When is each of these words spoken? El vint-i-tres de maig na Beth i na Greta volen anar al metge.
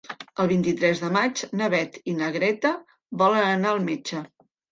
El 0.43 0.47
vint-i-tres 0.51 1.01
de 1.01 1.09
maig 1.17 1.43
na 1.59 1.67
Beth 1.73 1.99
i 2.13 2.17
na 2.21 2.31
Greta 2.37 2.73
volen 3.23 3.45
anar 3.53 3.75
al 3.77 3.85
metge. 3.93 4.25